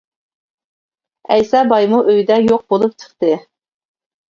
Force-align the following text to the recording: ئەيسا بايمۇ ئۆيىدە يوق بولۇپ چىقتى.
ئەيسا 1.35 1.61
بايمۇ 1.73 2.01
ئۆيىدە 2.09 2.41
يوق 2.47 2.67
بولۇپ 2.75 2.99
چىقتى. 3.05 3.33